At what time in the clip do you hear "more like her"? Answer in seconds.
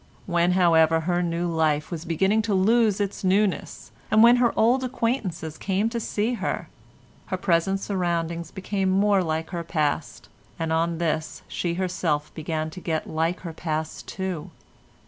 8.89-9.63